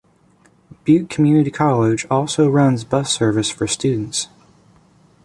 Butte 0.83 1.11
Community 1.11 1.51
College 1.51 2.07
also 2.09 2.49
runs 2.49 2.83
bus 2.83 3.13
service 3.13 3.51
for 3.51 3.67
students. 3.67 4.29